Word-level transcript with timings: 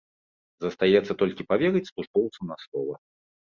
Застаецца 0.65 1.17
толькі 1.21 1.47
паверыць 1.53 1.85
службоўцам 1.93 2.43
на 2.53 2.61
слова. 2.67 2.95